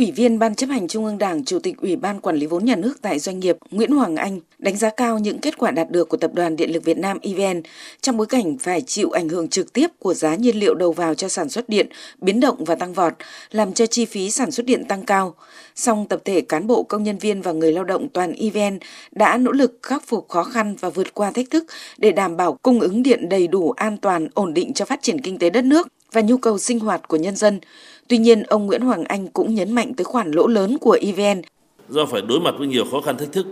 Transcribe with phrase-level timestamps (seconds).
[0.00, 2.64] Ủy viên Ban chấp hành Trung ương Đảng, Chủ tịch Ủy ban Quản lý vốn
[2.64, 5.90] nhà nước tại doanh nghiệp Nguyễn Hoàng Anh đánh giá cao những kết quả đạt
[5.90, 7.62] được của Tập đoàn Điện lực Việt Nam EVN
[8.00, 11.14] trong bối cảnh phải chịu ảnh hưởng trực tiếp của giá nhiên liệu đầu vào
[11.14, 11.88] cho sản xuất điện
[12.20, 13.12] biến động và tăng vọt,
[13.50, 15.34] làm cho chi phí sản xuất điện tăng cao.
[15.74, 18.78] Song tập thể cán bộ công nhân viên và người lao động toàn EVN
[19.12, 21.64] đã nỗ lực khắc phục khó khăn và vượt qua thách thức
[21.98, 25.20] để đảm bảo cung ứng điện đầy đủ, an toàn, ổn định cho phát triển
[25.20, 27.60] kinh tế đất nước và nhu cầu sinh hoạt của nhân dân.
[28.08, 31.42] Tuy nhiên, ông Nguyễn Hoàng Anh cũng nhấn mạnh tới khoản lỗ lớn của EVN.
[31.88, 33.46] Do phải đối mặt với nhiều khó khăn thách thức,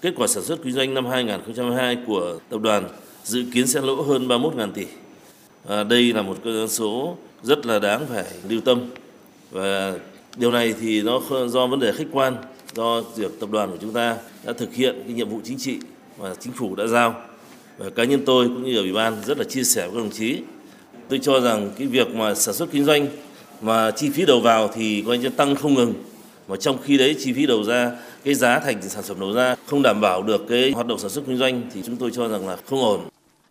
[0.00, 2.84] kết quả sản xuất kinh doanh năm 2022 của tập đoàn
[3.24, 4.86] dự kiến sẽ lỗ hơn 31.000 tỷ.
[5.68, 8.80] À, đây là một con số rất là đáng phải lưu tâm
[9.50, 9.94] và
[10.36, 12.36] điều này thì nó do vấn đề khách quan
[12.74, 15.78] do việc tập đoàn của chúng ta đã thực hiện cái nhiệm vụ chính trị
[16.20, 17.14] mà chính phủ đã giao
[17.78, 20.10] và cá nhân tôi cũng như ủy ban rất là chia sẻ với các đồng
[20.10, 20.38] chí
[21.10, 23.06] tôi cho rằng cái việc mà sản xuất kinh doanh
[23.60, 25.94] mà chi phí đầu vào thì coi như tăng không ngừng.
[26.48, 27.90] Mà trong khi đấy chi phí đầu ra,
[28.24, 31.10] cái giá thành sản phẩm đầu ra không đảm bảo được cái hoạt động sản
[31.10, 33.00] xuất kinh doanh thì chúng tôi cho rằng là không ổn.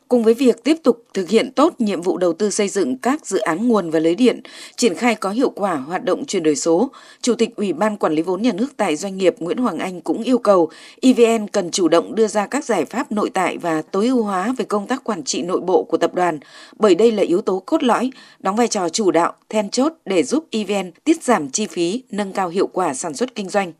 [0.10, 3.26] Cùng với việc tiếp tục thực hiện tốt nhiệm vụ đầu tư xây dựng các
[3.26, 4.42] dự án nguồn và lưới điện,
[4.76, 8.14] triển khai có hiệu quả hoạt động chuyển đổi số, Chủ tịch Ủy ban Quản
[8.14, 10.70] lý vốn nhà nước tại doanh nghiệp Nguyễn Hoàng Anh cũng yêu cầu
[11.02, 14.54] EVN cần chủ động đưa ra các giải pháp nội tại và tối ưu hóa
[14.58, 16.40] về công tác quản trị nội bộ của tập đoàn,
[16.80, 20.23] bởi đây là yếu tố cốt lõi, đóng vai trò chủ đạo, then chốt để
[20.23, 23.73] giúp EVN tiết giảm chi phí, nâng cao hiệu quả sản xuất kinh doanh.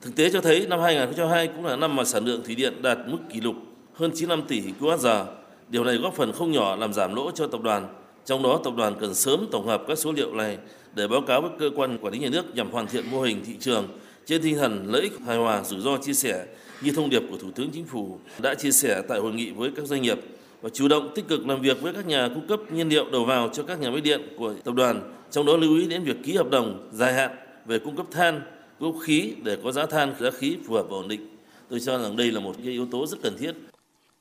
[0.00, 2.98] Thực tế cho thấy năm 2022 cũng là năm mà sản lượng thủy điện đạt
[3.06, 3.54] mức kỷ lục
[3.94, 5.24] hơn 95 tỷ kWh
[5.68, 7.88] Điều này góp phần không nhỏ làm giảm lỗ cho tập đoàn.
[8.24, 10.58] Trong đó tập đoàn cần sớm tổng hợp các số liệu này
[10.94, 13.42] để báo cáo với cơ quan quản lý nhà nước nhằm hoàn thiện mô hình
[13.46, 13.88] thị trường
[14.26, 16.46] trên tinh thần lợi ích hài hòa rủi ro chia sẻ
[16.80, 19.70] như thông điệp của Thủ tướng Chính phủ đã chia sẻ tại hội nghị với
[19.76, 20.18] các doanh nghiệp
[20.62, 23.24] và chủ động tích cực làm việc với các nhà cung cấp nhiên liệu đầu
[23.24, 26.16] vào cho các nhà máy điện của tập đoàn, trong đó lưu ý đến việc
[26.24, 27.30] ký hợp đồng dài hạn
[27.66, 28.40] về cung cấp than,
[28.78, 31.36] cung cấp khí để có giá than, giá khí phù hợp và ổn định.
[31.68, 33.52] Tôi cho rằng đây là một cái yếu tố rất cần thiết.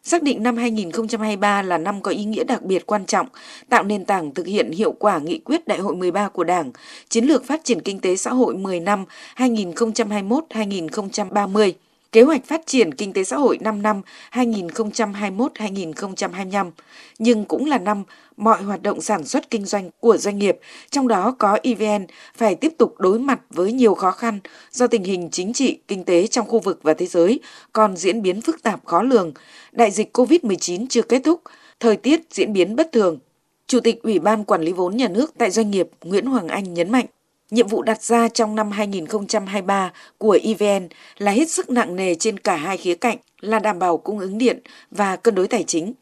[0.08, 3.28] Xác định năm 2023 là năm có ý nghĩa đặc biệt quan trọng,
[3.70, 6.72] tạo nền tảng thực hiện hiệu quả nghị quyết Đại hội 13 của Đảng,
[7.10, 11.72] chiến lược phát triển kinh tế xã hội 10 năm 2021-2030
[12.16, 16.72] kế hoạch phát triển kinh tế xã hội 5 năm 2021-2025,
[17.20, 18.04] nhưng cũng là năm
[18.38, 20.60] mọi hoạt động sản xuất kinh doanh của doanh nghiệp,
[20.90, 22.06] trong đó có EVN,
[22.36, 24.40] phải tiếp tục đối mặt với nhiều khó khăn
[24.72, 27.40] do tình hình chính trị, kinh tế trong khu vực và thế giới
[27.74, 29.34] còn diễn biến phức tạp khó lường,
[29.72, 31.42] đại dịch COVID-19 chưa kết thúc,
[31.80, 33.20] thời tiết diễn biến bất thường.
[33.68, 36.74] Chủ tịch Ủy ban Quản lý vốn nhà nước tại doanh nghiệp Nguyễn Hoàng Anh
[36.74, 37.06] nhấn mạnh,
[37.56, 42.40] Nhiệm vụ đặt ra trong năm 2023 của EVN là hết sức nặng nề trên
[42.40, 44.60] cả hai khía cạnh là đảm bảo cung ứng điện
[44.92, 45.94] và cân đối tài chính.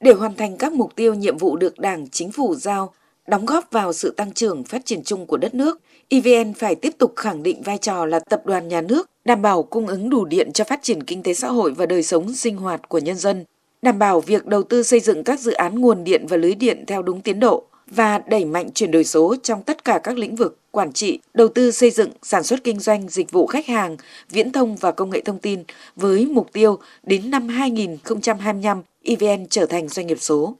[0.00, 2.92] Để hoàn thành các mục tiêu nhiệm vụ được Đảng, Chính phủ giao,
[3.26, 6.94] đóng góp vào sự tăng trưởng phát triển chung của đất nước, EVN phải tiếp
[6.98, 10.24] tục khẳng định vai trò là tập đoàn nhà nước, đảm bảo cung ứng đủ
[10.24, 13.16] điện cho phát triển kinh tế xã hội và đời sống sinh hoạt của nhân
[13.16, 13.44] dân,
[13.82, 16.84] đảm bảo việc đầu tư xây dựng các dự án nguồn điện và lưới điện
[16.86, 20.36] theo đúng tiến độ và đẩy mạnh chuyển đổi số trong tất cả các lĩnh
[20.36, 23.96] vực quản trị, đầu tư xây dựng, sản xuất kinh doanh, dịch vụ khách hàng,
[24.30, 25.64] viễn thông và công nghệ thông tin
[25.96, 30.54] với mục tiêu đến năm 2025 EVN trở thành doanh nghiệp số.